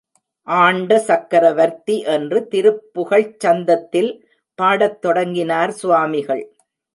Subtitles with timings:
[0.47, 4.11] ஆண்ட சக்ரவர்த்தி என்று திருப்புகழ்ச் சந்தத்தில்
[4.59, 6.43] பாடத் தொடங்கினார் சுவாமிகள்.